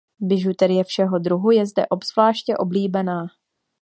Bižuterie 0.19 0.83
všeho 0.83 1.19
druhu 1.19 1.51
je 1.51 1.65
zde 1.65 1.87
obzvláště 1.87 2.57
oblíbená. 2.57 3.27